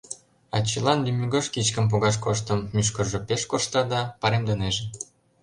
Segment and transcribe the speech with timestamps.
[0.57, 4.83] Ачийлан лӱмегож кичкым погаш коштым: мӱшкыржӧ пеш коршта да, паремдынеже.